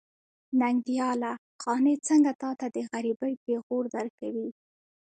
[0.59, 1.31] ننګياله!
[1.63, 4.49] قانع څنګه تاته د غريبۍ پېغور درکوي.